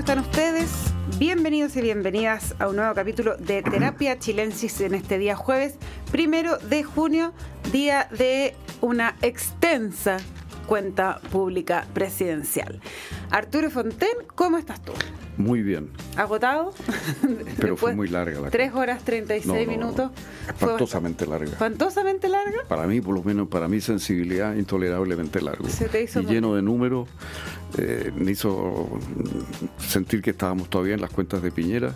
[0.00, 0.70] están ustedes?
[1.18, 5.74] Bienvenidos y bienvenidas a un nuevo capítulo de Terapia Chilensis en este día jueves,
[6.10, 7.34] primero de junio,
[7.70, 10.16] día de una extensa
[10.66, 12.80] cuenta pública presidencial.
[13.30, 14.92] Arturo Fonten, ¿cómo estás tú?
[15.40, 15.88] Muy bien.
[16.16, 16.74] ¿Agotado?
[17.60, 20.10] Pero fue muy larga la 3 horas 36 minutos.
[20.46, 21.52] Espantosamente larga.
[21.52, 22.58] ¿Espantosamente larga?
[22.68, 25.68] Para mí, por lo menos, para mi sensibilidad, intolerablemente largo.
[25.68, 27.08] Se te hizo y lleno de números,
[27.78, 28.88] eh, me hizo
[29.78, 31.94] sentir que estábamos todavía en las cuentas de Piñera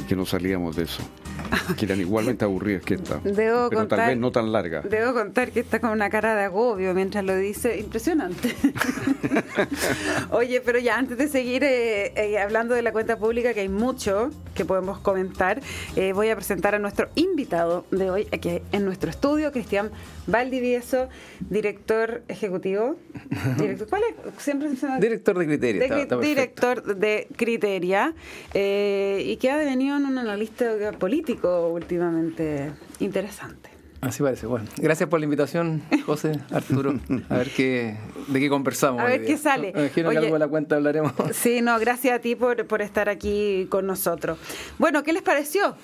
[0.00, 1.02] y que no salíamos de eso
[1.76, 3.18] que eran igualmente aburridas que esta.
[3.18, 4.82] Debo pero tal vez no tan larga.
[4.82, 7.78] Debo contar que está con una cara de agobio mientras lo dice.
[7.78, 8.54] Impresionante.
[10.30, 13.68] Oye, pero ya antes de seguir eh, eh, hablando de la cuenta pública, que hay
[13.68, 15.62] mucho que podemos comentar,
[15.94, 19.92] eh, voy a presentar a nuestro invitado de hoy aquí en nuestro estudio, Cristian
[20.26, 21.08] Valdivieso,
[21.48, 22.96] director ejecutivo.
[23.88, 24.42] ¿Cuál es?
[24.42, 24.98] Siempre se llama...
[24.98, 26.06] Director de Criteria.
[26.20, 28.14] director de Criteria
[28.52, 33.77] y que ha devenido en un analista político últimamente interesante.
[34.00, 34.46] Así parece.
[34.46, 37.00] Bueno, gracias por la invitación, José, Arturo.
[37.28, 37.96] A ver qué,
[38.28, 39.02] de qué conversamos.
[39.02, 39.72] A ver qué sale.
[39.74, 41.12] Me imagino que algo de la cuenta hablaremos.
[41.32, 44.38] Sí, no, gracias a ti por, por estar aquí con nosotros.
[44.78, 45.74] Bueno, ¿qué les pareció?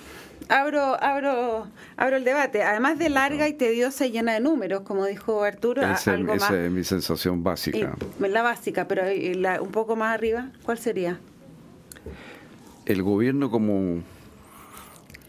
[0.47, 2.63] Abro, abro, abro el debate.
[2.63, 5.81] Además de larga y tediosa y llena de números, como dijo Arturo.
[5.81, 7.95] esa es mi sensación básica.
[8.19, 9.03] la básica, pero
[9.61, 11.19] un poco más arriba, ¿cuál sería?
[12.85, 14.03] El gobierno como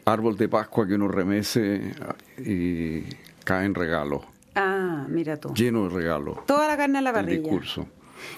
[0.07, 1.93] árbol de Pascua que uno remece
[2.39, 3.03] y
[3.45, 4.23] cae en regalos.
[4.55, 5.53] Ah, mira tú.
[5.53, 6.47] Lleno de regalos.
[6.47, 7.41] Toda la carne a la parrilla.
[7.41, 7.87] discurso.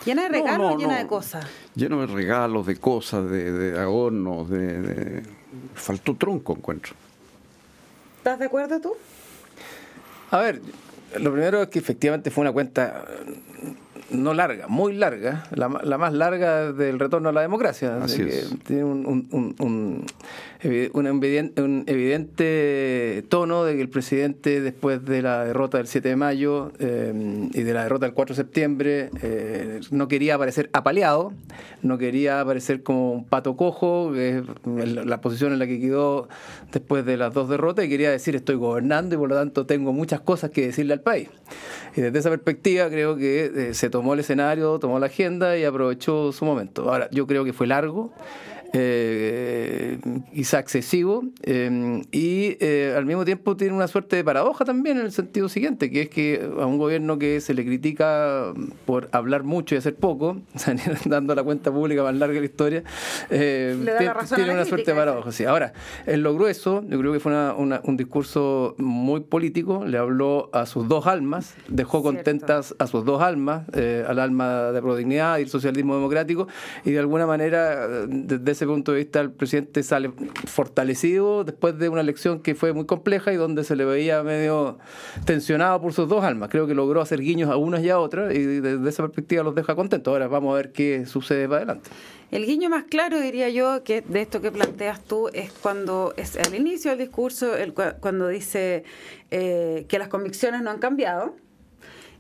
[0.05, 1.47] ¿Llena de regalos o llena de cosas?
[1.75, 5.23] Lleno de regalos, de cosas, de, de adornos, de,
[5.75, 6.95] Faltó tronco, encuentro.
[8.17, 8.95] ¿Estás de acuerdo tú?
[10.31, 10.61] A ver,
[11.19, 13.05] lo primero es que efectivamente fue una cuenta
[14.11, 17.99] no larga, muy larga, la, más larga del retorno a la democracia.
[18.03, 18.25] Así
[18.65, 20.07] tiene un, un, un,
[21.87, 27.49] evidente, tono de que el presidente, después de la derrota del 7 de mayo eh,
[27.53, 31.35] y de la derrota del 4 de septiembre, eh, no quería aparecer apaleado,
[31.83, 34.45] no quería aparecer como un pato cojo, que es
[35.05, 36.29] la posición en la que quedó
[36.73, 39.93] después de las dos derrotas, y quería decir estoy gobernando y por lo tanto tengo
[39.93, 41.29] muchas cosas que decirle al país.
[41.95, 45.65] Y desde esa perspectiva creo que eh, se tomó el escenario, tomó la agenda y
[45.65, 46.91] aprovechó su momento.
[46.91, 48.13] Ahora, yo creo que fue largo,
[48.73, 49.78] eh,
[50.23, 55.07] quizá excesivo, eh, y eh, al mismo tiempo tiene una suerte de paradoja también en
[55.07, 58.53] el sentido siguiente, que es que a un gobierno que se le critica
[58.87, 60.39] por hablar mucho y hacer poco,
[61.05, 62.83] dando la cuenta pública más larga de la historia,
[63.31, 63.77] eh,
[64.35, 65.33] tiene una suerte de paradoja.
[65.33, 65.45] Sí.
[65.45, 65.73] Ahora,
[66.07, 70.89] en lo grueso, yo creo que fue un discurso muy político, le habló a sus
[70.89, 75.95] dos almas, dejó contentas a sus dos almas, al alma de prodignidad y el socialismo
[75.95, 76.49] democrático,
[76.85, 80.08] y de alguna manera, desde ese punto de vista el presidente sale
[80.47, 84.79] fortalecido después de una elección que fue muy compleja y donde se le veía medio
[85.25, 86.49] tensionado por sus dos almas.
[86.51, 89.55] Creo que logró hacer guiños a unas y a otras y desde esa perspectiva los
[89.55, 90.13] deja contentos.
[90.13, 91.91] Ahora vamos a ver qué sucede para adelante.
[92.31, 96.37] El guiño más claro, diría yo, que de esto que planteas tú es cuando es
[96.37, 98.85] al inicio del discurso, el, cuando dice
[99.31, 101.35] eh, que las convicciones no han cambiado.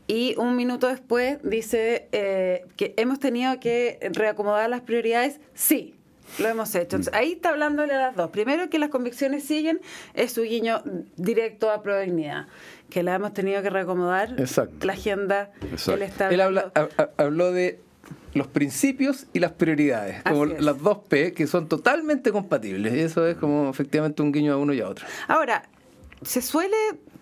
[0.06, 5.38] Y un minuto después dice eh, que hemos tenido que reacomodar las prioridades.
[5.52, 5.94] Sí,
[6.38, 6.98] lo hemos hecho.
[7.12, 8.30] ahí está hablándole a las dos.
[8.30, 9.80] Primero, que las convicciones siguen,
[10.14, 10.82] es su guiño
[11.16, 12.46] directo a Prodignidad,
[12.90, 14.36] que la hemos tenido que reacomodar.
[14.82, 15.50] La agenda
[15.86, 17.80] Él, está Él habló de
[18.34, 22.94] los principios y las prioridades, como las dos P, que son totalmente compatibles.
[22.94, 25.06] Y eso es como efectivamente un guiño a uno y a otro.
[25.26, 25.68] Ahora,
[26.22, 26.76] se suele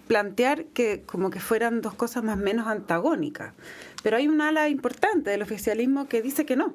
[0.08, 3.54] plantear que como que fueran dos cosas más o menos antagónicas,
[4.02, 6.74] pero hay un ala importante del oficialismo que dice que no,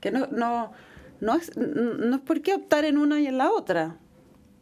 [0.00, 0.72] que no, no
[1.20, 3.96] no es, no es por qué optar en una y en la otra.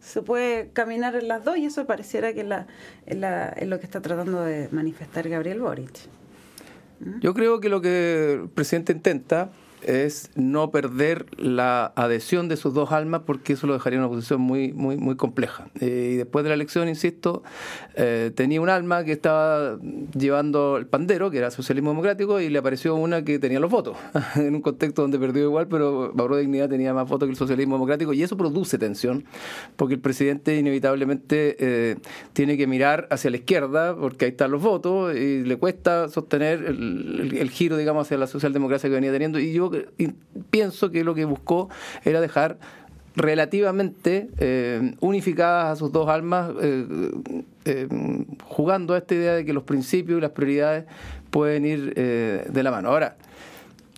[0.01, 2.67] Se puede caminar en las dos y eso pareciera que es, la,
[3.57, 5.93] es, lo que está tratando de manifestar Gabriel Boric.
[7.21, 9.51] Yo creo que lo que el presidente intenta
[9.87, 14.11] es no perder la adhesión de sus dos almas porque eso lo dejaría en una
[14.11, 15.69] posición muy muy muy compleja.
[15.81, 17.43] Eh, y después de la elección, insisto,
[17.95, 19.79] eh, tenía un alma que estaba
[20.17, 23.97] llevando el pandero, que era socialismo democrático, y le apareció una que tenía los votos,
[24.37, 27.75] en un contexto donde perdió igual, pero Mauro Dignidad tenía más votos que el socialismo
[27.75, 29.25] democrático, y eso produce tensión,
[29.77, 31.97] porque el presidente inevitablemente eh,
[32.33, 36.65] tiene que mirar hacia la izquierda, porque ahí están los votos, y le cuesta sostener
[36.65, 39.72] el, el giro, digamos, hacia la socialdemocracia que venía teniendo, y yo
[40.51, 41.69] pienso que lo que buscó
[42.05, 42.59] era dejar
[43.15, 46.87] relativamente eh, unificadas a sus dos almas, eh,
[47.65, 47.89] eh,
[48.45, 50.85] jugando a esta idea de que los principios y las prioridades
[51.31, 52.91] pueden ir de la mano.
[52.91, 53.17] Ahora,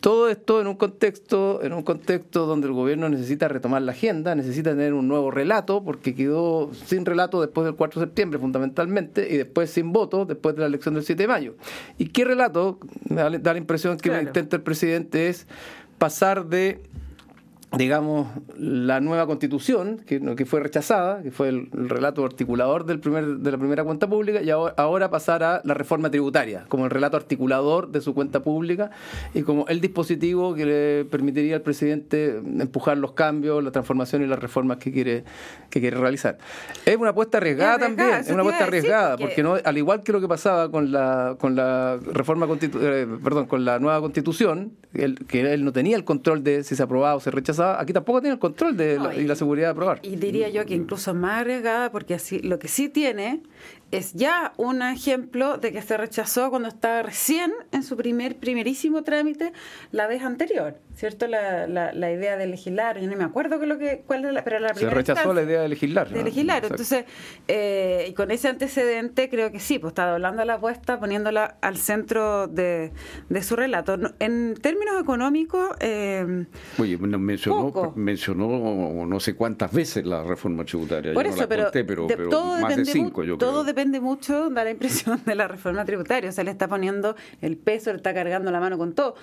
[0.04, 4.34] Todo esto en un contexto, en un contexto donde el gobierno necesita retomar la agenda,
[4.34, 9.26] necesita tener un nuevo relato, porque quedó sin relato después del 4 de septiembre fundamentalmente,
[9.32, 11.54] y después sin voto después de la elección del 7 de mayo.
[11.96, 12.80] ¿Y qué relato?
[13.04, 15.46] Da, la impresión que lo intenta el presidente es
[15.96, 16.82] pasar de
[17.76, 23.24] digamos, la nueva constitución, que, que fue rechazada, que fue el, relato articulador del primer,
[23.38, 26.90] de la primera cuenta pública, y ahora, ahora, pasar a la reforma tributaria, como el
[26.90, 28.90] relato articulador de su cuenta pública
[29.34, 34.26] y como el dispositivo que le permitiría al presidente empujar los cambios, la transformación y
[34.26, 35.24] las reformas que quiere,
[35.70, 36.38] que quiere realizar.
[36.86, 39.42] Es una apuesta arriesgada, también, es una apuesta arriesgada, porque...
[39.42, 43.64] no, al igual que lo que pasaba con la, con la reforma eh, perdón, con
[43.64, 47.30] la nueva constitución, que él no tenía el control de si se aprobaba o se
[47.30, 50.00] rechazaba, aquí tampoco tiene el control de y, la seguridad de aprobar.
[50.02, 53.42] Y diría yo que incluso más arriesgada, porque así lo que sí tiene
[53.96, 59.02] es ya un ejemplo de que se rechazó cuando estaba recién en su primer primerísimo
[59.02, 59.52] trámite
[59.92, 61.26] la vez anterior, ¿cierto?
[61.26, 64.44] La, la, idea de legislar, yo no me acuerdo que lo que, cuál era la,
[64.44, 66.08] pero la Se rechazó la idea de legislar.
[66.08, 67.04] De legislar, entonces,
[67.48, 71.76] eh, y con ese antecedente creo que sí, pues está doblando la apuesta, poniéndola al
[71.76, 72.92] centro de,
[73.28, 73.96] de su relato.
[74.18, 75.70] En términos económicos...
[75.80, 76.46] Eh,
[76.78, 81.12] Oye, mencionó, mencionó no sé cuántas veces la reforma tributaria.
[81.14, 81.70] Por eso, pero,
[82.28, 83.64] todo más de cinco, yo creo.
[83.84, 86.30] Depende mucho, da la impresión, de la reforma tributaria.
[86.30, 89.14] O sea, le está poniendo el peso, le está cargando la mano con todo.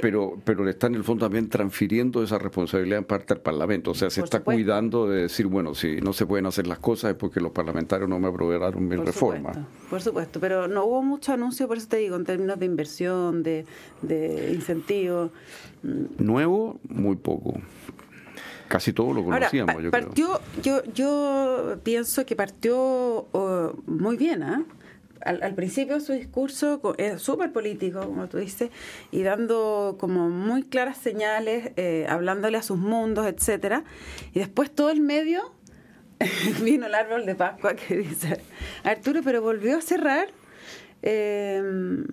[0.00, 3.90] Pero, pero le está en el fondo también transfiriendo esa responsabilidad en parte al Parlamento.
[3.90, 7.10] O sea, se está cuidando de decir, bueno, si no se pueden hacer las cosas
[7.10, 9.52] es porque los parlamentarios no me aprobaron mi reforma.
[9.90, 13.42] por supuesto, pero no hubo mucho anuncio, por eso te digo, en términos de inversión,
[13.42, 13.66] de,
[14.00, 15.30] de incentivo.
[15.82, 17.60] Nuevo, muy poco
[18.74, 19.80] casi todo lo conocíamos.
[19.80, 24.64] yo partió, Yo, yo pienso que partió oh, muy bien, ¿ah?
[25.20, 28.70] Al, principio su discurso es súper político, como tú dices,
[29.12, 33.84] y dando como muy claras señales, eh, hablándole a sus mundos, etcétera.
[34.32, 35.54] Y después todo el medio
[36.62, 38.40] vino el árbol de Pascua que dice,
[38.82, 40.28] Arturo, pero volvió a cerrar
[41.06, 41.60] eh,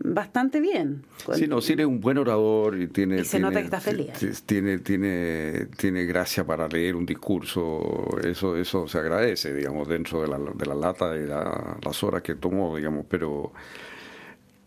[0.03, 1.03] bastante bien.
[1.33, 3.23] Sí, no, sí, un buen orador y tiene...
[3.23, 4.11] se nota que está feliz.
[4.45, 10.27] Tiene, tiene, tiene gracia para leer un discurso, eso, eso se agradece, digamos, dentro de
[10.27, 13.53] la, de la lata y las horas que tomó, digamos, pero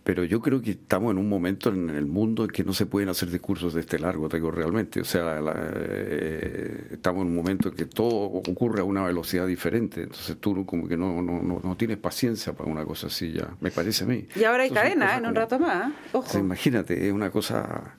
[0.05, 2.85] pero yo creo que estamos en un momento en el mundo en que no se
[2.85, 5.01] pueden hacer discursos de este largo, te digo realmente.
[5.01, 10.03] O sea, eh, estamos en un momento en que todo ocurre a una velocidad diferente.
[10.03, 13.71] Entonces tú como que no, no, no, tienes paciencia para una cosa así ya, me
[13.71, 14.27] parece a mí.
[14.37, 15.19] Y ahora hay cadena, ¿eh?
[15.19, 15.91] en un rato más.
[16.13, 16.39] Ojo.
[16.39, 17.97] imagínate, es una cosa...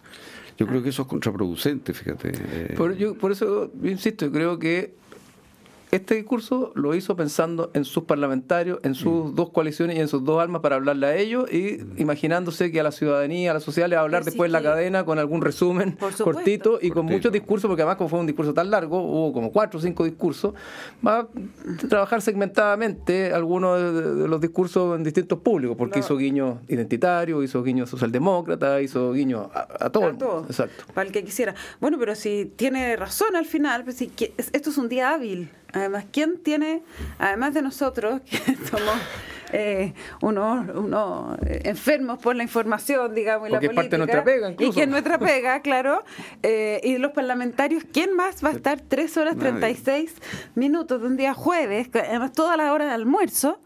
[0.58, 2.32] Yo creo que eso es contraproducente, fíjate.
[2.78, 4.94] Por, yo, por eso, insisto, creo que
[5.96, 9.36] este discurso lo hizo pensando en sus parlamentarios, en sus mm.
[9.36, 12.02] dos coaliciones y en sus dos almas para hablarle a ellos y mm.
[12.02, 14.62] imaginándose que a la ciudadanía, a la sociedad le va a hablar después en la
[14.62, 18.54] cadena con algún resumen cortito y con muchos discursos, porque además como fue un discurso
[18.54, 20.54] tan largo, hubo como cuatro o cinco discursos,
[21.06, 21.28] va a
[21.88, 27.86] trabajar segmentadamente algunos de, los discursos en distintos públicos, porque hizo guiño identitario, hizo guiño
[27.86, 30.46] socialdemócrata, hizo guiño a, todo.
[30.46, 30.86] Exacto.
[30.94, 31.56] Para el que quisiera.
[31.80, 35.50] Bueno, pero si tiene razón al final, pues, si, esto es un día hábil.
[35.76, 36.84] Además, ¿quién tiene,
[37.20, 38.96] además de nosotros, que somos
[39.52, 43.82] eh, unos, unos enfermos por la información, digamos, y la política.
[43.82, 46.04] Parte nuestra pega, Y que es nuestra pega, claro.
[46.44, 50.16] Eh, y los parlamentarios, ¿quién más va a estar tres horas 36
[50.56, 53.60] minutos de un día jueves, además toda la hora de almuerzo?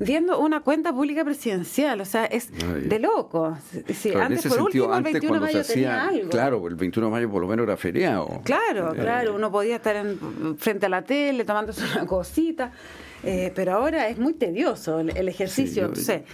[0.00, 3.56] Viendo una cuenta pública presidencial, o sea, es de loco.
[3.94, 6.30] Sí, antes, por último, el 21 de mayo tenía algo.
[6.30, 8.40] Claro, el 21 de mayo por lo menos era feriado.
[8.44, 12.72] Claro, eh, claro, uno podía estar en, frente a la tele tomándose una cosita,
[13.22, 15.88] eh, pero ahora es muy tedioso el, ejercicio.
[15.88, 16.24] no sé,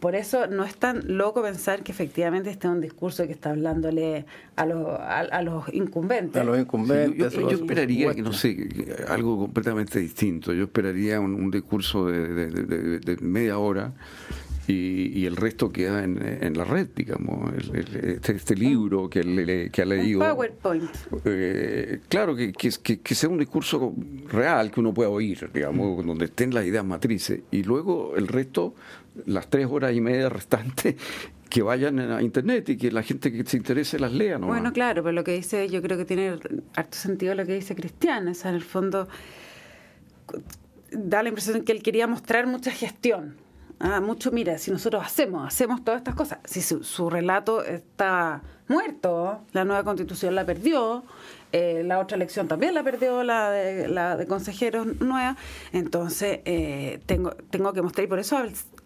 [0.00, 3.50] por eso no es tan loco pensar que efectivamente este es un discurso que está
[3.50, 6.40] hablándole a los, a, los incumbentes.
[6.40, 7.32] A los incumbentes.
[7.32, 8.68] yo, esperaría, que no sé,
[9.08, 10.52] algo completamente distinto.
[10.52, 13.92] Yo esperaría un, discurso de, media hora
[14.68, 17.52] y, el resto queda en, la red, digamos.
[17.72, 20.20] este, este, libro que, que ha leído.
[20.20, 20.90] Un PowerPoint.
[21.24, 23.94] Eh, claro, que, que, sea un discurso
[24.28, 27.40] real que uno pueda oír, digamos, donde estén las ideas matrices.
[27.50, 28.74] Y luego el resto
[29.24, 30.96] las tres horas y media restantes
[31.48, 34.38] que vayan a internet y que la gente que se interese las lea.
[34.38, 34.48] ¿no?
[34.48, 36.38] Bueno, claro, pero lo que dice, yo creo que tiene
[36.74, 39.08] harto sentido lo que dice Cristian, o sea, en el fondo
[40.90, 43.36] da la impresión que él quería mostrar mucha gestión.
[43.78, 49.42] Ah, mucho, mira, si nosotros hacemos, hacemos todas estas cosas, si su, relato está muerto,
[49.52, 51.04] la nueva constitución la perdió,
[51.52, 55.36] eh, la otra elección también la perdió la de, la de consejeros nueva,
[55.72, 58.38] entonces eh, tengo, tengo que mostrar, y por eso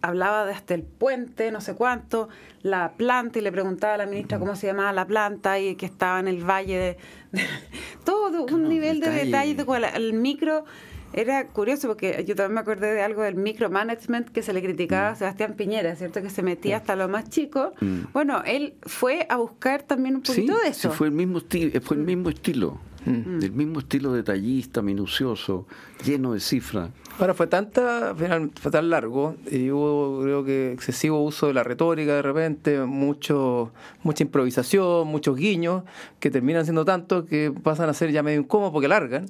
[0.02, 2.28] hablaba de hasta el puente, no sé cuánto,
[2.62, 5.86] la planta, y le preguntaba a la ministra cómo se llamaba la planta y que
[5.86, 6.96] estaba en el valle de...
[8.04, 10.64] todo un nivel de detalle, de el micro...
[11.12, 15.08] Era curioso porque yo también me acordé de algo del micromanagement que se le criticaba
[15.08, 15.16] a mm.
[15.16, 16.22] Sebastián Piñera, ¿cierto?
[16.22, 17.72] Que se metía hasta lo más chico.
[17.80, 18.12] Mm.
[18.12, 20.90] Bueno, él fue a buscar también un poquito de eso.
[20.90, 21.40] Sí, fue el mismo,
[21.82, 22.78] fue el mismo estilo.
[23.04, 23.42] Mm.
[23.42, 25.66] El mismo estilo detallista, minucioso,
[26.04, 26.90] lleno de cifras.
[27.18, 31.62] Ahora fue tanta, final, fue tan largo y hubo creo que excesivo uso de la
[31.62, 35.82] retórica de repente, mucho, mucha improvisación, muchos guiños
[36.18, 39.26] que terminan siendo tantos que pasan a ser ya medio incómodos porque largan,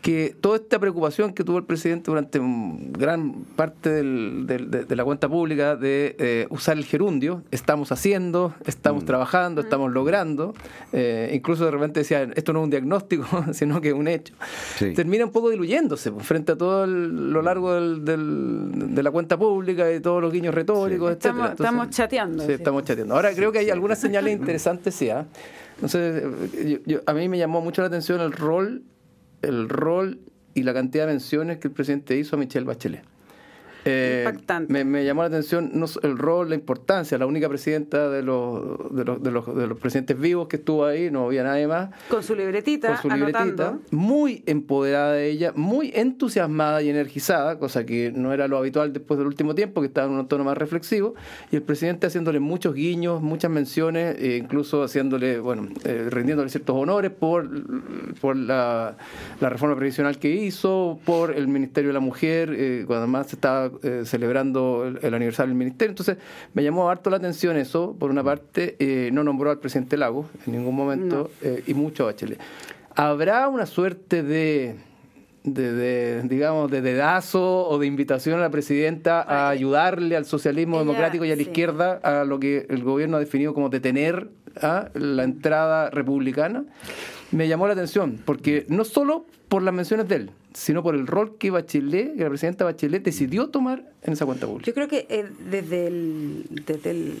[0.00, 5.28] que toda esta preocupación que tuvo el presidente durante gran parte del, de, la cuenta
[5.28, 9.06] pública de eh, usar el gerundio, estamos haciendo, estamos mm.
[9.06, 10.54] trabajando, estamos logrando,
[10.92, 14.34] eh, incluso de repente decían, esto no es un diagnóstico, sino que es un hecho,
[14.94, 16.86] termina un poco diluyéndose frente a todo
[17.34, 18.04] lo largo del,
[18.94, 21.50] de la cuenta pública y todos los guiños retóricos, etcétera.
[21.50, 22.46] Estamos, chateando.
[22.46, 23.14] Sí, estamos chateando.
[23.14, 25.10] Ahora creo que hay algunas señales interesantes, sí.
[25.10, 25.26] ¿ah?
[25.74, 26.24] Entonces,
[27.04, 28.82] a mí me llamó mucho la atención el rol,
[29.42, 30.20] el rol
[30.54, 33.13] y la cantidad de menciones que el presidente hizo a Michelle Bachelet.
[33.84, 34.32] Eh,
[34.68, 39.04] me, llamó la atención no, el rol, la importancia, la única presidenta de los, de
[39.04, 41.90] los, de, los, de los presidentes vivos que estuvo ahí, no había nadie más.
[42.08, 47.84] Con su libretita, con su libretita, muy empoderada de ella, muy entusiasmada y energizada, cosa
[47.84, 50.56] que no era lo habitual después del último tiempo, que estaba en un tono más
[50.56, 51.14] reflexivo,
[51.50, 56.76] y el presidente haciéndole muchos guiños, muchas menciones, e incluso haciéndole, bueno, eh, rindiéndole ciertos
[56.76, 57.50] honores por,
[58.20, 58.96] por la,
[59.40, 63.70] la, reforma previsional que hizo, por el Ministerio de la Mujer, eh, cuando más estaba
[63.82, 65.90] eh, celebrando el, aniversario del ministerio.
[65.90, 66.18] Entonces,
[66.52, 70.28] me llamó harto la atención eso, por una parte, eh, no nombró al presidente Lago
[70.46, 72.38] en ningún momento, eh, y mucho a Bachelet.
[72.94, 74.76] ¿Habrá una suerte de,
[75.44, 81.24] de, digamos, de dedazo o de invitación a la presidenta a ayudarle al socialismo democrático
[81.24, 85.24] y a la izquierda a lo que el gobierno ha definido como detener a la
[85.24, 86.64] entrada republicana?
[87.32, 91.06] Me llamó la atención, porque no solo por las menciones de él, sino por el
[91.06, 94.66] rol que Bachelet, que la presidenta Bachelet decidió tomar en esa cuenta pública.
[94.66, 97.18] Yo creo que eh, desde, el, desde el,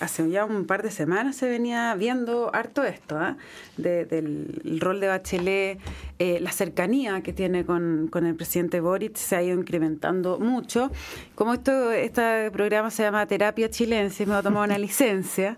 [0.00, 3.36] hace ya un par de semanas se venía viendo harto esto, ¿ah?
[3.76, 5.78] del rol de Bachelet,
[6.18, 10.90] eh, la cercanía que tiene con, con, el presidente Boric se ha ido incrementando mucho.
[11.36, 15.54] Como esto, este programa se llama Terapia Chilense, me voy a tomar una licencia,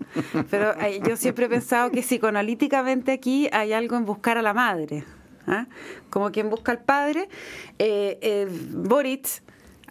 [0.51, 4.53] pero eh, yo siempre he pensado que psicoanalíticamente aquí hay algo en buscar a la
[4.53, 5.03] madre.
[5.47, 5.67] ¿Ah?
[6.09, 7.29] como quien busca al padre.
[7.79, 9.27] Eh, eh, Boric,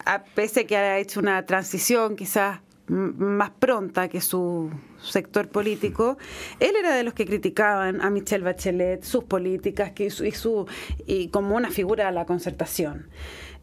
[0.05, 4.71] a pese que ha hecho una transición quizás más pronta que su
[5.01, 6.17] sector político,
[6.59, 10.65] él era de los que criticaban a Michelle Bachelet, sus políticas y, su,
[11.05, 13.09] y, como una figura de la concertación.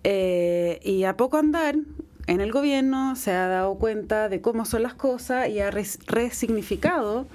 [0.03, 1.77] Eh, y a poco andar,
[2.27, 7.27] en el gobierno se ha dado cuenta de cómo son las cosas y ha resignificado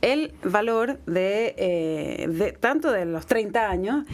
[0.00, 4.04] el valor de, eh, de, tanto de los 30 años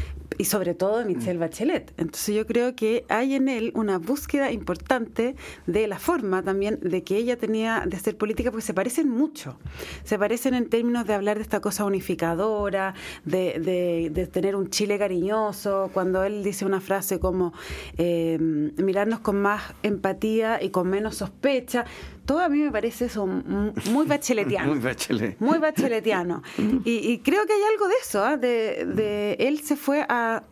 [0.40, 1.40] y sobre todo de Michelle mm.
[1.40, 1.92] Bachelet.
[1.98, 5.36] Entonces yo creo que hay en él una búsqueda importante
[5.66, 9.58] de la forma también de que ella tenía de hacer política, porque se parecen mucho.
[10.02, 12.94] Se parecen en términos de hablar de esta cosa unificadora,
[13.26, 17.52] de, de, tener un Chile cariñoso, cuando él dice una frase como
[17.98, 21.84] eh, mirarnos con más empatía y con menos sospecha
[22.30, 23.26] todo a mí me parece eso
[23.90, 24.68] muy bacheletiano.
[24.68, 25.40] muy bachelet.
[25.40, 26.44] Muy bacheletiano.
[26.84, 28.36] y, creo que hay algo de eso, ¿ah?
[28.36, 30.44] de, de, él se fue a,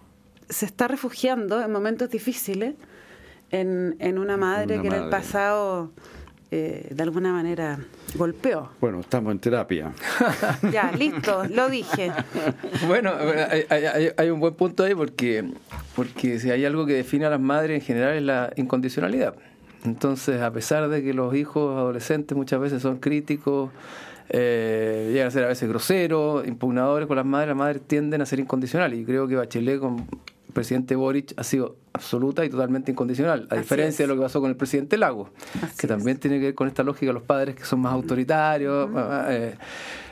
[0.48, 2.74] se está refugiando en momentos difíciles
[3.52, 5.92] en, en una madre que en el pasado
[6.50, 7.78] eh, de alguna manera
[8.16, 8.70] golpeó.
[8.80, 9.92] Bueno, estamos en terapia.
[10.72, 12.10] ya, listo, lo dije.
[12.88, 13.12] Bueno,
[13.68, 15.48] hay, hay, un buen punto ahí porque,
[15.94, 19.36] porque si hay algo que define a las madres en general es la incondicionalidad.
[19.84, 23.70] Entonces, a pesar de que los hijos adolescentes muchas veces son críticos,
[24.28, 28.26] eh, llegan a ser a veces groseros, impugnadores con las madres, las madres tienden a
[28.26, 28.98] ser incondicionales.
[28.98, 33.56] Y creo que Bachelet con el presidente Boric ha sido absoluta y totalmente incondicional, a
[33.56, 35.30] diferencia de lo que pasó con el presidente Lago,
[35.78, 38.88] que también tiene que ver con esta lógica de los padres que son más autoritarios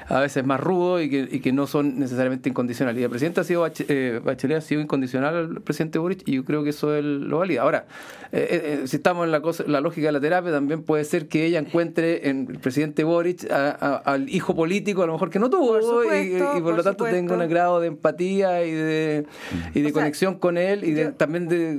[0.09, 3.01] a veces más rudo y que, y que no son necesariamente incondicionales.
[3.01, 6.45] Y el presidente ha sido eh, Bachelet ha sido incondicional al presidente Boric y yo
[6.45, 7.63] creo que eso es lo valida.
[7.63, 7.87] Ahora,
[8.33, 11.27] eh, eh, si estamos en la, cosa, la lógica de la terapia, también puede ser
[11.27, 15.51] que ella encuentre en el presidente Boric al hijo político a lo mejor que no
[15.51, 15.77] tuvo
[16.15, 19.27] y, por, lo tanto tenga un grado de empatía y de,
[19.75, 21.71] y de conexión con él y también de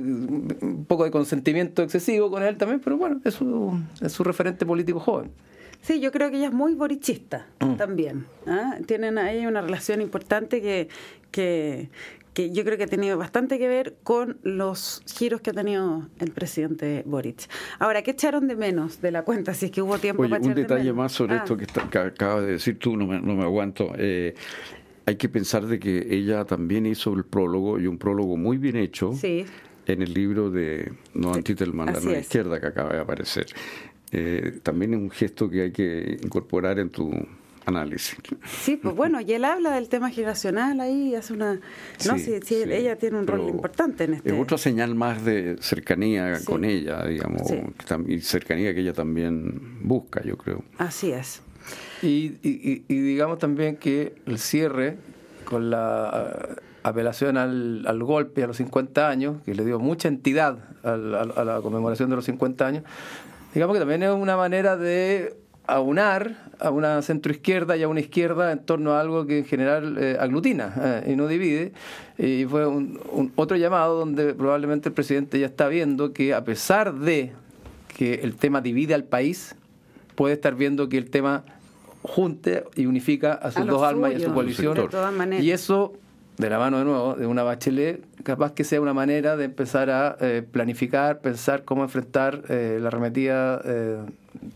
[0.60, 3.38] un poco de consentimiento excesivo con él también, pero bueno, es
[4.02, 5.30] es su referente político joven.
[5.88, 7.76] Sí, yo creo que ella es muy borichista mm.
[7.76, 8.26] también.
[8.46, 8.76] ¿ah?
[8.84, 10.88] Tienen ahí una relación importante que,
[11.30, 11.88] que,
[12.34, 16.06] que yo creo que ha tenido bastante que ver con los giros que ha tenido
[16.18, 17.48] el presidente Boric.
[17.78, 19.54] Ahora, ¿qué echaron de menos de la cuenta?
[19.54, 20.96] Si es que hubo tiempo Oye, para un echar de detalle menos?
[20.96, 23.44] más sobre Ah, esto que, está- que acabas de decir tú, no me, no me
[23.44, 23.90] aguanto.
[23.96, 24.34] Eh,
[25.06, 28.76] hay que pensar de que ella también hizo el prólogo y un prólogo muy bien
[28.76, 29.46] hecho Sí.
[29.86, 33.46] en el libro de No Sí, Antitelman, la nueva izquierda que acaba de aparecer.
[34.12, 37.10] Eh, también es un gesto que hay que incorporar en tu
[37.66, 38.16] análisis.
[38.62, 41.54] Sí, pues bueno, y él habla del tema generacional ahí, hace una...
[42.06, 44.34] No, Sí, sí, ella tiene un rol importante en este...
[44.34, 46.46] Es otra señal más de cercanía Sí.
[46.46, 47.42] con ella, digamos,
[48.06, 50.64] y cercanía que ella también busca, yo creo.
[50.78, 51.42] Así es.
[52.00, 54.96] Y, y- y- y digamos también que el cierre
[55.44, 60.08] con la eh, apelación al, al golpe a los 50 años, que le dio mucha
[60.08, 62.84] entidad al- al- a la conmemoración de los 50 años,
[63.54, 65.34] digamos que también es una manera de
[65.66, 69.96] aunar a una centroizquierda y a una izquierda en torno a algo que en general
[69.98, 70.72] eh, aglutina
[71.04, 71.72] eh, y no divide.
[72.16, 76.42] Y fue un, un- otro llamado donde probablemente el presidente ya está viendo que a
[76.44, 77.32] pesar de
[77.96, 79.54] que el tema divide al país,
[80.14, 81.44] puede estar viendo que el tema
[82.02, 84.74] junte y unifica a sus A dos almas y a su coalición.
[84.74, 85.44] de todas maneras.
[85.44, 85.92] Y eso,
[86.38, 89.90] de la mano de nuevo, de una bachelet, capaz que sea una manera de empezar
[89.90, 93.98] a eh, planificar, pensar cómo enfrentar eh, la arremetida eh,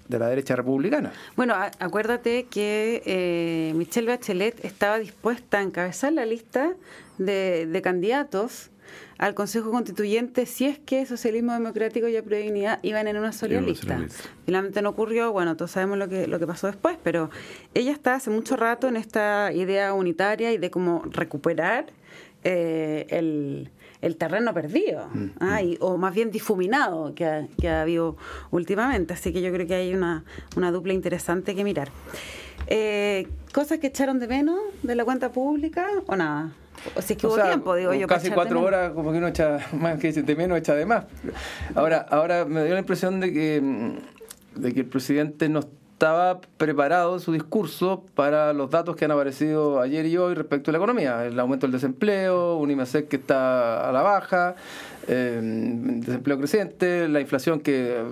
[0.08, 1.12] de la derecha republicana.
[1.36, 6.72] Bueno, acuérdate que eh, Michelle Bachelet estaba dispuesta a encabezar la lista
[7.18, 8.70] de, de candidatos
[9.18, 13.46] al Consejo Constituyente si es que Socialismo Democrático y Dignidad iban en una lista.
[13.46, 14.00] sola lista.
[14.44, 17.30] Finalmente no ocurrió, bueno, todos sabemos lo que, lo que pasó después, pero
[17.74, 21.86] ella está hace mucho rato en esta idea unitaria y de cómo recuperar
[22.42, 23.70] eh, el,
[24.02, 28.16] el terreno perdido, Mm, ah, y- o más bien difuminado que ha, que ha habido
[28.50, 29.14] últimamente.
[29.14, 30.24] Así que yo creo que hay una,
[30.56, 31.88] una dupla interesante que mirar.
[32.66, 36.52] Eh, ¿Cosas que echaron de menos de la cuenta pública o nada?
[36.96, 38.06] O si es que O hubo sea, tiempo, digo yo.
[38.06, 38.66] Casi cuatro menos.
[38.68, 41.04] horas, como que uno echa más que de menos, echa de más.
[41.74, 45.60] Ahora, ahora me dio la impresión de que, mm, de que el presidente no
[46.02, 50.72] estaba preparado su discurso para los datos que han aparecido ayer y hoy respecto a
[50.72, 51.24] la economía.
[51.24, 54.56] El aumento del desempleo, un IMASEC que está a la baja,
[55.06, 58.02] eh, desempleo creciente, la inflación que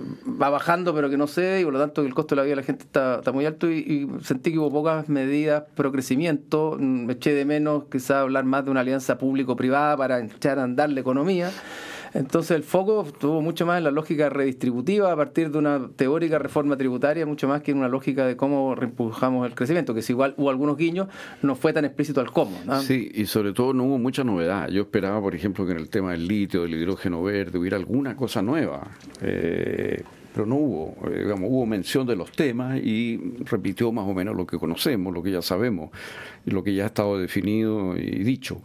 [0.41, 2.51] va bajando pero que no cede y por lo tanto el costo de la vida
[2.51, 6.77] de la gente está, muy alto y, y sentí que hubo pocas medidas pro crecimiento.
[6.79, 10.63] Mm, Me eché de menos quizá hablar más de una alianza público-privada para echar a
[10.63, 11.51] andar la economía.
[12.13, 16.39] Entonces el foco estuvo mucho más en la lógica redistributiva a partir de una teórica
[16.39, 20.13] reforma tributaria, mucho más que en una lógica de cómo reimpulsamos el crecimiento, que si
[20.13, 21.07] igual hubo algunos guiños,
[21.41, 22.59] no fue tan explícito al cómo.
[22.65, 22.81] ¿no?
[22.81, 24.67] Sí, y sobre todo no hubo mucha novedad.
[24.69, 28.15] Yo esperaba, por ejemplo, que en el tema del litio, del hidrógeno verde, hubiera alguna
[28.15, 28.91] cosa nueva.
[29.21, 34.13] Eh, pero no hubo, Eh, digamos, hubo mención de los temas y repitió más o
[34.13, 35.89] menos lo que conocemos, lo que ya sabemos,
[36.45, 38.61] lo que ya ha estado definido y dicho.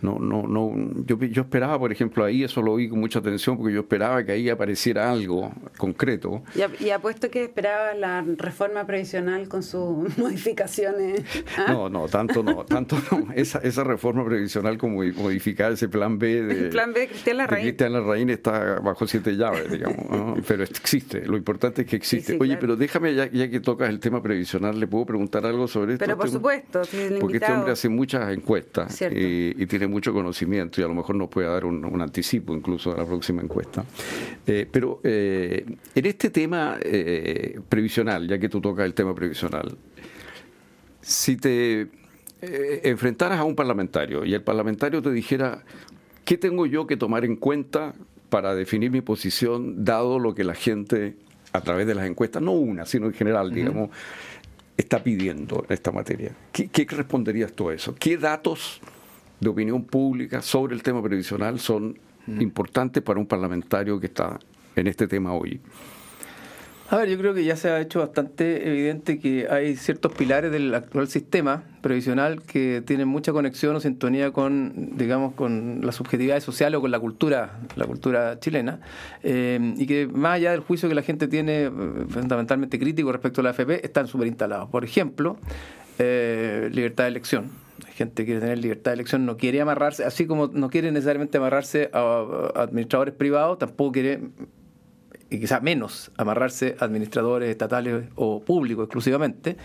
[0.00, 0.72] No, no, no.
[1.06, 4.24] Yo, yo esperaba, por ejemplo, ahí eso lo vi con mucha atención porque yo esperaba
[4.24, 6.42] que ahí apareciera algo concreto.
[6.54, 11.22] Y, y apuesto que esperaba la reforma previsional con sus modificaciones.
[11.56, 11.72] ¿ah?
[11.72, 13.28] No, no, tanto no, tanto no.
[13.34, 17.36] Esa, esa reforma previsional como modificar ese plan B de, El plan B de Cristian
[17.38, 17.64] Larraín.
[17.64, 20.08] de Cristian Larraín está bajo siete llaves, digamos.
[20.10, 20.34] ¿no?
[20.46, 22.32] Pero existe, lo importante es que existe.
[22.32, 22.60] Sí, sí, Oye, claro.
[22.60, 26.04] pero déjame, ya, ya que tocas el tema previsional, ¿le puedo preguntar algo sobre esto?
[26.04, 29.18] Pero por Este- supuesto, si Porque este hombre hace muchas encuestas Cierto.
[29.18, 32.54] y, y tiene mucho conocimiento y a lo mejor nos puede dar un, un anticipo
[32.54, 33.84] incluso de la próxima encuesta.
[34.46, 39.76] Eh, pero eh, en este tema eh, previsional, ya que tú tocas el tema previsional,
[41.00, 41.88] si te
[42.40, 45.64] enfrentaras a un parlamentario y el parlamentario te dijera,
[46.24, 47.94] ¿qué tengo yo que tomar en cuenta
[48.28, 51.16] para definir mi posición dado lo que la gente
[51.52, 53.90] a través de las encuestas, no una, sino en general, digamos,
[54.76, 56.32] está pidiendo en esta materia?
[56.52, 57.94] ¿Qué, qué responderías tú a eso?
[57.98, 58.80] ¿Qué datos
[59.40, 61.98] de opinión pública sobre el tema previsional son
[62.40, 64.38] importantes para un parlamentario que está
[64.76, 65.60] en este tema hoy?
[66.90, 70.50] A ver, yo creo que ya se ha hecho bastante evidente que hay ciertos pilares
[70.50, 76.44] del actual sistema previsional que tienen mucha conexión o sintonía con, digamos, con las subjetividades
[76.44, 78.80] sociales o con la cultura, la cultura chilena,
[79.22, 81.70] eh, y que más allá del juicio que la gente tiene eh,
[82.08, 84.70] fundamentalmente crítico respecto a la AFP, están súper instalados.
[84.70, 85.36] Por ejemplo,
[85.98, 87.67] eh, libertad de elección.
[87.98, 91.90] Gente quiere tener libertad de elección, no quiere amarrarse, así como no quiere necesariamente amarrarse
[91.92, 94.20] a, administradores privados, tampoco quiere
[95.30, 99.56] y quizá menos amarrarse a administradores estatales o públicos exclusivamente.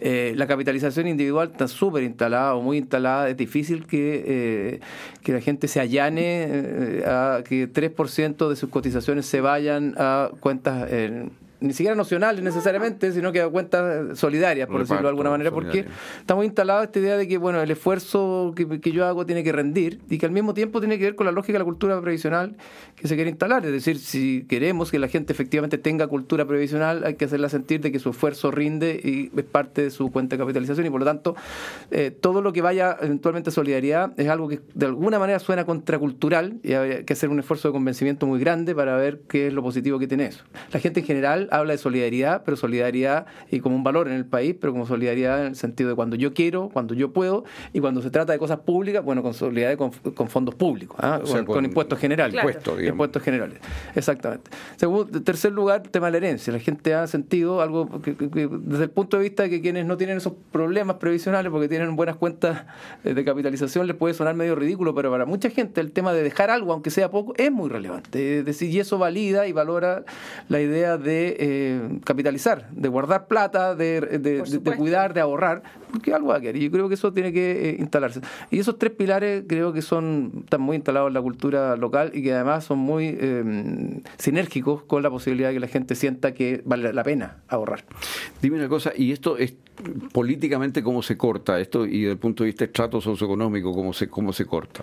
[0.00, 3.30] Eh, la capitalización individual está súper instalada o muy instalada.
[3.30, 4.80] Es difícil que, eh,
[5.22, 10.30] que la gente se allane eh, a que 3% de sus cotizaciones se vayan a
[10.40, 15.30] cuentas en ni siquiera nocionales necesariamente, sino que a cuentas solidarias, por decirlo de alguna
[15.30, 15.86] manera, porque
[16.20, 19.52] estamos instalados esta idea de que bueno el esfuerzo que, que, yo hago tiene que
[19.52, 22.00] rendir y que al mismo tiempo tiene que ver con la lógica de la cultura
[22.00, 22.56] previsional
[22.96, 23.64] que se quiere instalar.
[23.64, 27.80] Es decir, si queremos que la gente efectivamente tenga cultura previsional, hay que hacerla sentir
[27.80, 31.00] de que su esfuerzo rinde y es parte de su cuenta de capitalización y por
[31.00, 31.36] lo tanto
[31.90, 35.64] eh, todo lo que vaya eventualmente a solidaridad es algo que de alguna manera suena
[35.64, 39.52] contracultural y hay que hacer un esfuerzo de convencimiento muy grande para ver qué es
[39.52, 40.44] lo positivo que tiene eso.
[40.72, 44.26] La gente en general habla de solidaridad, pero solidaridad y como un valor en el
[44.26, 47.80] país, pero como solidaridad en el sentido de cuando yo quiero, cuando yo puedo y
[47.80, 51.20] cuando se trata de cosas públicas, bueno, con solidaridad con, fondos públicos, ¿ah?
[51.46, 52.34] con, impuestos generales.
[52.86, 53.58] Impuestos, generales,
[53.94, 54.50] exactamente.
[54.76, 56.52] Segundo, tercer lugar, tema de la herencia.
[56.52, 59.96] La gente ha sentido algo que, desde el punto de vista de que quienes no
[59.96, 62.64] tienen esos problemas previsionales porque tienen buenas cuentas
[63.04, 66.22] eh, de capitalización les puede sonar medio ridículo, pero para mucha gente el tema de
[66.22, 68.38] dejar algo, aunque sea poco, es muy relevante.
[68.38, 70.04] Es decir, y eso valida y valora
[70.48, 74.42] la idea de eh, capitalizar, de guardar plata, de,
[74.76, 76.56] cuidar, de ahorrar, porque algo va a querer.
[76.56, 78.20] Y yo creo que eso tiene que eh, instalarse.
[78.50, 82.22] Y esos tres pilares creo que son están muy instalados en la cultura local y
[82.22, 86.62] que además son muy eh, sinérgicos con la posibilidad de que la gente sienta que
[86.64, 87.84] vale la pena ahorrar.
[88.42, 89.54] Dime una cosa, y esto es
[90.12, 94.08] políticamente cómo se corta esto y desde el punto de vista estrato socioeconómico cómo se
[94.08, 94.82] cómo se corta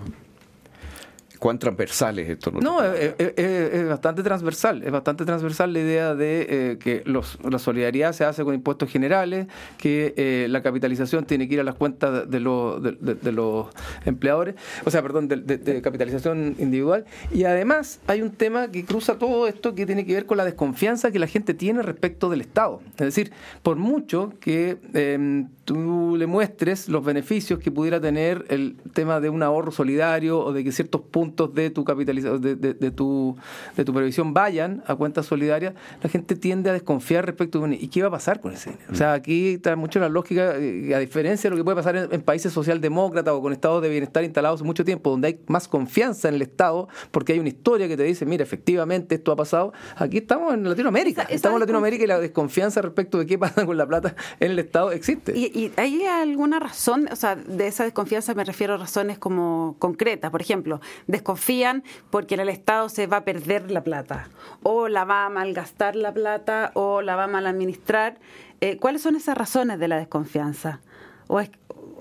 [1.45, 2.51] cuán transversal es esto.
[2.59, 4.81] No, es, bastante transversal.
[4.81, 8.89] Es bastante transversal la idea de eh, que los, la solidaridad se hace con impuestos
[8.89, 9.45] generales,
[9.77, 13.67] que eh, la capitalización tiene que ir a las cuentas de, los de, los
[14.05, 14.55] empleadores,
[14.85, 17.05] o sea, perdón, de, capitalización individual.
[17.31, 20.45] Y además hay un tema que cruza todo esto que tiene que ver con la
[20.45, 22.81] desconfianza que la gente tiene respecto del Estado.
[22.93, 23.31] Es decir,
[23.61, 29.29] por mucho que em, tú le muestres los beneficios que pudiera tener el tema de
[29.29, 33.35] un ahorro solidario o de que ciertos puntos de tu capitalización, de, de, tu,
[33.75, 35.73] de tu previsión vayan a cuentas solidarias,
[36.03, 38.91] la gente tiende a desconfiar respecto de ¿y qué va a pasar con ese dinero?
[38.91, 41.95] O sea, aquí está mucho la lógica, eh, a diferencia de lo que puede pasar
[42.11, 45.67] en, países socialdemócratas o con estados de bienestar instalados hace mucho tiempo, donde hay más
[45.67, 49.35] confianza en el Estado, porque hay una historia que te dice, mira, efectivamente esto ha
[49.35, 49.73] pasado.
[49.95, 53.77] Aquí estamos en Latinoamérica, estamos en Latinoamérica y la desconfianza respecto de qué pasa con
[53.77, 55.33] la plata en el Estado existe.
[55.35, 59.77] ¿Y, y hay alguna razón, o sea, de esa desconfianza me refiero a razones como
[59.79, 64.27] concretas, por ejemplo, desconfían porque en el Estado se va a perder la plata,
[64.63, 68.19] o la va a malgastar la plata, o la va a mal administrar.
[68.59, 70.81] Eh, ¿Cuáles son esas razones de la desconfianza?
[71.27, 71.49] ¿O es,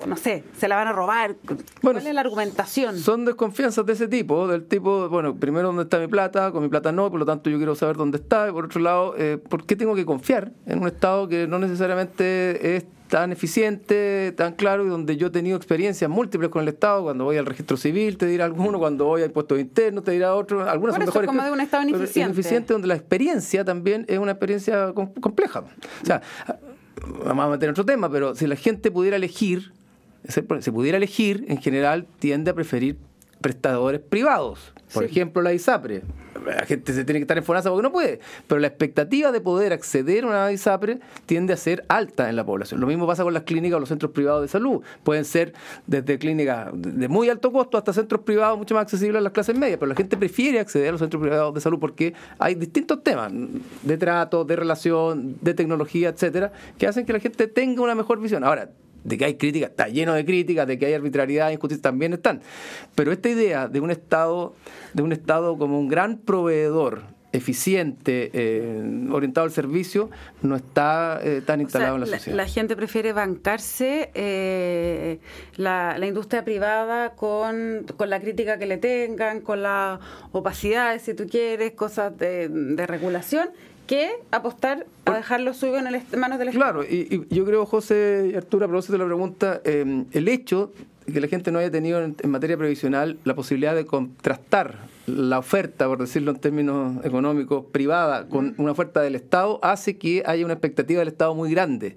[0.07, 1.37] no sé, se la van a robar.
[1.81, 2.99] ¿Cuál es la argumentación?
[2.99, 6.69] Son desconfianzas de ese tipo, del tipo, bueno, primero dónde está mi plata, con mi
[6.69, 9.39] plata no, por lo tanto yo quiero saber dónde está, y por otro lado, eh,
[9.39, 14.55] ¿por qué tengo que confiar en un Estado que no necesariamente es tan eficiente, tan
[14.55, 17.77] claro y donde yo he tenido experiencias múltiples con el Estado, cuando voy al registro
[17.77, 21.29] civil te dirá alguno, cuando voy a impuestos internos te dirá otro, algunas son mejores.
[21.29, 22.33] como de un Estado ineficiente.
[22.33, 25.61] ineficiente donde la experiencia también es una experiencia compleja.
[26.03, 26.23] O sea,
[27.25, 29.73] vamos a meter otro tema, pero si la gente pudiera elegir,
[30.29, 32.97] se pudiera elegir, en general tiende a preferir
[33.45, 34.73] prestadores privados.
[34.95, 36.03] Por ejemplo, la ISAPRE.
[36.47, 39.41] La gente se tiene que estar en FONASA porque no puede, pero la expectativa de
[39.43, 42.81] poder acceder a una ISAPRE tiende a ser alta en la población.
[42.81, 44.83] Lo mismo pasa con las clínicas o los centros privados de salud.
[45.03, 45.53] Pueden ser
[45.87, 49.59] desde clínicas de muy alto costo hasta centros privados mucho más accesibles a las clases
[49.59, 53.03] medias, pero la gente prefiere acceder a los centros privados de salud porque hay distintos
[53.03, 53.31] temas
[53.83, 58.21] de trato, de relación, de tecnología, etcétera, que hacen que la gente tenga una mejor
[58.21, 58.43] visión.
[58.43, 58.71] Ahora,
[59.05, 62.41] de que hay críticas, está lleno de críticas, de que hay arbitrariedad, injusticia, también están.
[62.95, 64.55] Pero esta idea de un Estado,
[64.93, 70.09] de un Estado como un gran proveedor eficiente, eh, orientado al servicio,
[70.43, 72.37] no está eh, tan instalado en la, sociedad.
[72.37, 75.19] La gente prefiere bancarse eh,
[75.57, 79.99] la, industria privada con, la crítica que le tengan, con la
[80.31, 83.49] opacidad, si tú quieres, cosas de, de regulación,
[83.87, 85.85] que apostar a dejarlo suyo en,
[86.19, 86.83] manos del Estado.
[86.83, 90.73] Claro, y, yo creo, José y Arturo, a propósito de la pregunta, eh, el hecho
[91.07, 95.39] de que la gente no haya tenido en, materia previsional la posibilidad de contrastar la
[95.39, 100.45] oferta, por decirlo en términos económicos, privada con una oferta del Estado, hace que haya
[100.45, 101.97] una expectativa del Estado muy grande.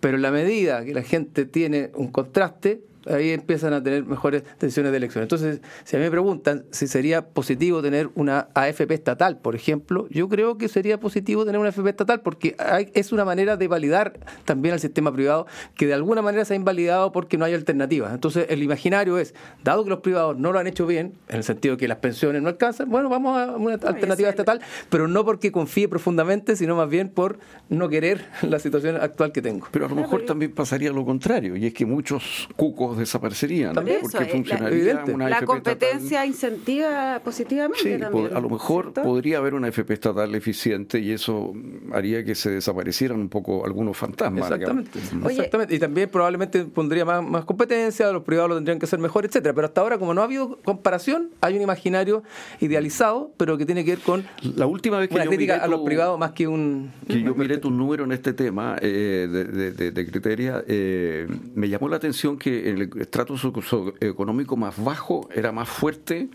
[0.00, 4.44] Pero en la medida que la gente tiene un contraste, ahí empiezan a tener mejores
[4.58, 5.22] decisiones de elección.
[5.22, 10.06] Entonces, si a mí me preguntan si sería positivo tener una AFP estatal, por ejemplo,
[10.10, 12.56] yo creo que sería positivo tener una AFP estatal porque
[12.94, 16.56] es una manera de validar también al sistema privado que de alguna manera se ha
[16.56, 18.12] invalidado porque no hay alternativas.
[18.14, 21.44] Entonces, el imaginario es, dado que los privados no lo han hecho bien, en el
[21.44, 25.24] sentido de que las pensiones no alcanzan, bueno, vamos a una alternativa estatal, pero no
[25.24, 27.38] porque confíe profundamente, sino más bien por
[27.68, 29.68] no querer la situación actual que tengo.
[29.70, 33.72] Pero a lo mejor también pasaría lo contrario, y es que muchos cucos privados desaparecerían,
[33.88, 35.12] eso, porque eh, la- funcionaría evidente.
[35.12, 37.94] una la FP competencia incentiva positivamente.
[37.94, 38.36] Sí, también.
[38.36, 39.02] a lo mejor ¿cierto?
[39.02, 41.52] podría haber una FP estatal eficiente y eso
[41.92, 44.50] haría que se desaparecieran un poco algunos fantasmas.
[44.50, 45.74] Exactamente, Oye- exactamente.
[45.74, 49.54] Y también probablemente pondría más, más competencia, los privados lo tendrían que hacer mejor, etcétera.
[49.54, 52.22] Pero hasta ahora, como no ha habido comparación, hay un imaginario
[52.60, 54.24] idealizado, pero que tiene que ver con
[54.56, 56.92] La última vez que una yo crítica miré a los tu- privados más que un...
[57.06, 61.26] que yo miré tu número en este tema eh, de, de, de- de criteria, eh,
[61.54, 66.28] me llamó la atención que en el estrato socioeconómico más bajo era más fuerte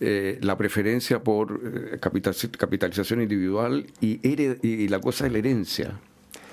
[0.00, 4.18] eh, la preferencia por eh, capital- capitalización individual y,
[4.62, 5.98] y la cosa de la herencia.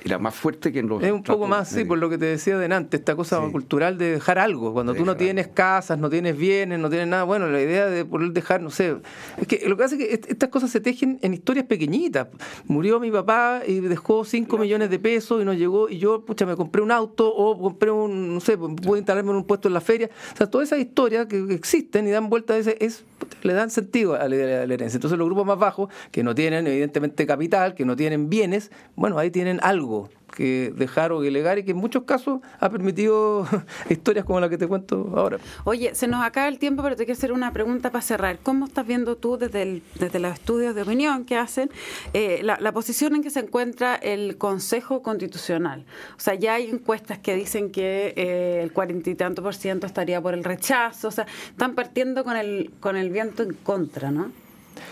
[0.04, 1.04] Era más fuerte que en los...
[1.04, 3.52] Es un poco más, sí, por lo que te decía de antes, esta cosa Sí.
[3.52, 4.74] cultural de dejar algo.
[4.74, 7.86] Cuando De tú no tienes casas, no tienes bienes, no tienes nada, bueno, la idea
[7.86, 8.96] de poder dejar, no sé.
[9.38, 12.28] Es que lo que hace es que est- estas cosas se tejen en historias pequeñitas.
[12.66, 16.46] Murió mi papá y dejó 5 millones de pesos y nos llegó, y yo, pucha,
[16.48, 19.76] me compré un auto o compré un, no sé, pude instalarme en un puesto en
[19.76, 20.10] la feria.
[20.34, 23.04] O sea, todas esas historias que existen y dan vuelta a ese, es,
[23.44, 24.98] le dan sentido a la, herencia.
[24.98, 29.18] Entonces, los grupos más bajos, que no tienen, evidentemente, capital, que no tienen bienes, bueno,
[29.18, 33.46] ahí tienen algo que dejar o que legar y que en muchos casos ha permitido
[33.90, 35.38] historias como la que te cuento ahora.
[35.64, 38.40] Oye, se nos acaba el tiempo, pero te quiero hacer una pregunta para cerrar.
[38.42, 41.70] ¿Cómo estás viendo tú desde, desde los estudios de opinión que hacen
[42.14, 45.86] eh, la, la posición en que se encuentra el Consejo Constitucional?
[46.18, 49.86] O sea, ya hay encuestas que dicen que eh, el cuarenta y tanto por ciento
[49.86, 51.08] estaría por el rechazo.
[51.08, 54.32] O sea, están partiendo con el, con el viento en contra, ¿no?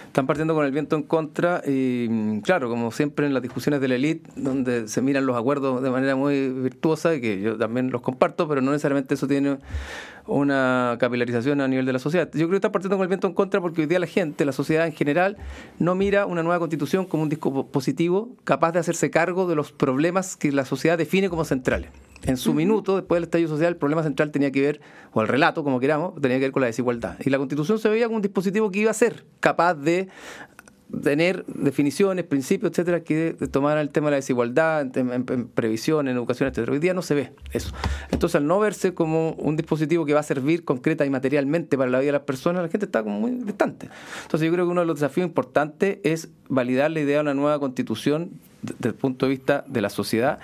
[0.08, 3.80] Están partiendo con el viento en contra y, mm, claro, como siempre en las discusiones
[3.80, 7.58] de la élite, donde se miran los acuerdos de manera muy virtuosa y que yo
[7.58, 9.60] también los comparto, pero no necesariamente eso tiene
[10.26, 12.30] una capilarización a nivel de la sociedad.
[12.34, 14.46] Yo creo que está partiendo con el viento en contra porque hoy día la gente,
[14.46, 15.38] la sociedad en general,
[15.80, 19.72] no mira una nueva constitución como un disco positivo capaz de hacerse cargo de los
[19.72, 21.90] problemas que la sociedad define como centrales.
[22.24, 24.82] En su minuto, después del estallido social, el problema central tenía que ver,
[25.14, 27.16] o el relato, como queramos, tenía que ver con la desigualdad.
[27.26, 30.10] Y la constitución se veía como un dispositivo que iba a ser capaz de
[31.04, 36.08] tener definiciones, principios, etcétera, que tomaran el tema de la desigualdad, en, en- en previsión,
[36.08, 36.74] en educación, etcétera.
[36.74, 37.72] Hoy día no se ve eso.
[38.12, 41.92] Entonces, al no verse como un dispositivo que va a servir concreta y materialmente para
[41.92, 43.88] la vida de las personas, la gente está como muy distante.
[44.24, 47.34] Entonces, yo creo que uno de los desafíos importantes es validar la idea de una
[47.36, 48.32] nueva constitución
[48.64, 50.40] de- desde el punto de vista de la sociedad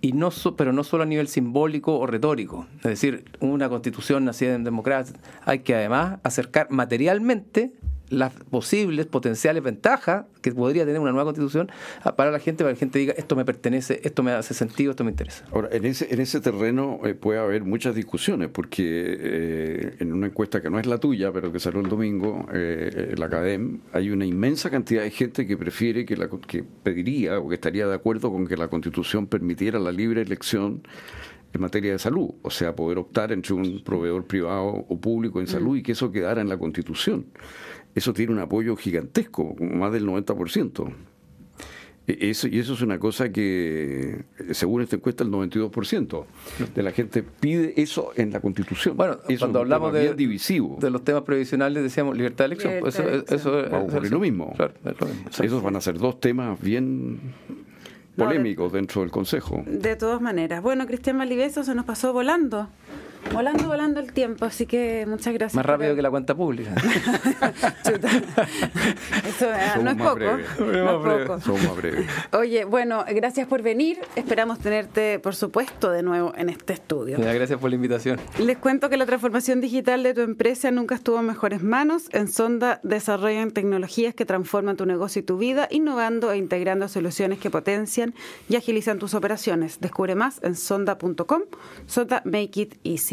[0.00, 2.66] y no so- pero no solo a nivel simbólico o retórico.
[2.78, 7.72] Es decir, una constitución nacida en democracia, hay que además acercar materialmente
[8.10, 11.70] las posibles, potenciales ventajas que podría tener una nueva constitución
[12.02, 14.52] a- para la gente, para que la gente diga, esto me pertenece, esto me hace
[14.52, 15.44] sentido, esto me interesa.
[15.52, 20.26] Ahora, en ese, en ese terreno eh, puede haber muchas discusiones, porque eh, en una
[20.26, 24.10] encuesta que no es la tuya, pero que salió el domingo, eh, la CADEM, hay
[24.10, 27.94] una inmensa cantidad de gente que prefiere, que, la, que pediría o que estaría de
[27.94, 30.82] acuerdo con que la Constitución permitiera la libre elección
[31.52, 35.48] en materia de salud, o sea, poder optar entre un proveedor privado o público en
[35.48, 37.26] salud y que eso quedara en la Constitución.
[37.94, 40.92] Eso tiene un apoyo gigantesco, más del 90%.
[42.06, 46.24] E- Eso, y eso es una cosa que, según esta encuesta, el 92%
[46.74, 48.96] de la gente pide eso en la Constitución.
[48.96, 50.78] Bueno, eso cuando hablamos de, divisivo.
[50.80, 52.72] de los temas previsionales decíamos libertad de elección.
[52.74, 53.38] Libertad Eso- de elección.
[53.40, 54.52] eso es- Va a ocurrir lo mismo.
[54.56, 55.24] Claro, es lo mismo.
[55.42, 57.14] Esos van a ser dos temas bien
[58.16, 59.62] No, de- polémicos dentro del Consejo.
[59.66, 60.62] De todas maneras.
[60.62, 62.68] Bueno, Cristian Valdivieso se nos pasó volando.
[63.32, 65.54] Volando, volando el tiempo, así que muchas gracias.
[65.54, 66.74] Más rápido el- que la cuenta pública.
[67.84, 68.08] Chuta.
[69.28, 70.64] Eso ah, Somos no es poco.
[70.64, 71.40] No es poco.
[71.40, 72.06] Somos más breves.
[72.32, 73.98] Oye, bueno, gracias por venir.
[74.16, 77.18] Esperamos tenerte, por supuesto, de nuevo en este estudio.
[77.18, 78.18] Ya, Gracias por la invitación.
[78.38, 82.08] Les cuento que la transformación digital de tu empresa nunca estuvo en mejores manos.
[82.12, 87.38] En Sonda desarrollan tecnologías que transforman tu negocio y tu vida, innovando e integrando soluciones
[87.38, 88.14] que potencian
[88.48, 89.80] y agilizan tus operaciones.
[89.80, 91.42] Descubre más en sonda.com.
[91.86, 93.09] Sonda Make It Easy.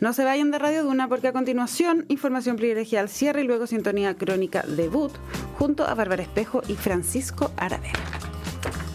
[0.00, 4.16] No se vayan de Radio Duna porque a continuación información privilegiada cierre y luego sintonía
[4.16, 5.12] crónica debut
[5.58, 7.98] junto a Bárbara Espejo y Francisco Aravena.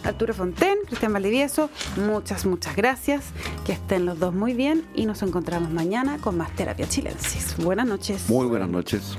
[0.04, 3.24] Arturo Fonten, Cristian Valdivieso, muchas, muchas gracias.
[3.64, 7.56] Que estén los dos muy bien y nos encontramos mañana con más Terapia Chilensis.
[7.58, 8.28] Buenas noches.
[8.28, 9.16] Muy buenas noches.